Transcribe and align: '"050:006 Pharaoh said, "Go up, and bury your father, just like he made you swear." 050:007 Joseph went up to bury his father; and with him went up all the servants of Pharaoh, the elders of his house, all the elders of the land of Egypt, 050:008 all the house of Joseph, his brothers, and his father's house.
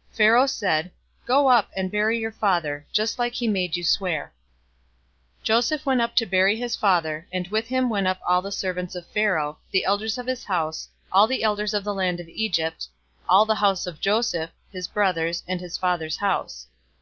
'"050:006 0.12 0.16
Pharaoh 0.16 0.46
said, 0.46 0.90
"Go 1.26 1.48
up, 1.50 1.68
and 1.76 1.90
bury 1.90 2.18
your 2.18 2.32
father, 2.32 2.86
just 2.90 3.18
like 3.18 3.34
he 3.34 3.46
made 3.46 3.76
you 3.76 3.84
swear." 3.84 4.32
050:007 5.40 5.44
Joseph 5.44 5.84
went 5.84 6.00
up 6.00 6.16
to 6.16 6.24
bury 6.24 6.56
his 6.56 6.74
father; 6.74 7.28
and 7.30 7.46
with 7.48 7.66
him 7.68 7.90
went 7.90 8.06
up 8.06 8.18
all 8.26 8.40
the 8.40 8.50
servants 8.50 8.94
of 8.94 9.04
Pharaoh, 9.08 9.58
the 9.72 9.84
elders 9.84 10.16
of 10.16 10.24
his 10.26 10.44
house, 10.46 10.88
all 11.12 11.26
the 11.26 11.42
elders 11.42 11.74
of 11.74 11.84
the 11.84 11.92
land 11.92 12.18
of 12.18 12.28
Egypt, 12.30 12.88
050:008 13.24 13.24
all 13.28 13.44
the 13.44 13.54
house 13.56 13.86
of 13.86 14.00
Joseph, 14.00 14.48
his 14.72 14.88
brothers, 14.88 15.42
and 15.46 15.60
his 15.60 15.76
father's 15.76 16.16
house. 16.16 16.66